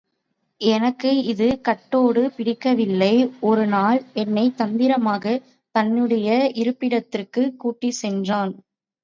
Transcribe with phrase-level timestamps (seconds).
[0.61, 3.11] எனக்கு இது கட்டோடு பிடிக்கவில்லை
[3.41, 5.35] ஒரு நாள் என்னைத் தந்திரமாக
[5.75, 8.53] தன்னுடைய இருப்பிடத்துக்குக் கூட்டிச் சென்றார்.